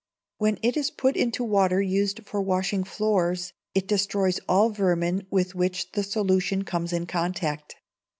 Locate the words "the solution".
5.91-6.63